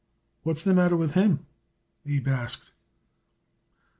[0.41, 1.45] "What's the matter with him?"
[2.07, 2.71] Abe asked.